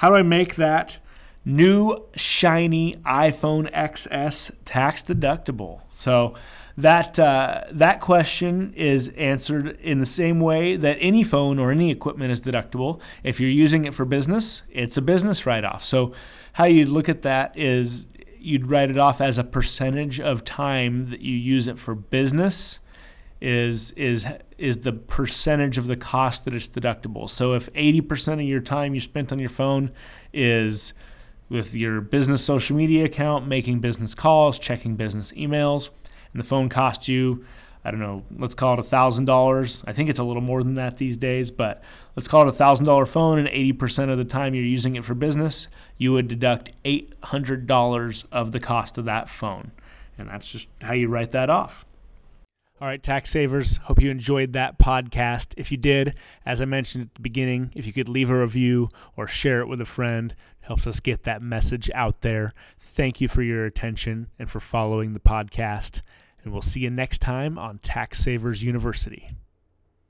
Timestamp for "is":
8.72-9.08, 12.32-12.40, 17.58-18.06, 23.40-23.92, 23.92-24.26, 24.58-24.78, 30.32-30.92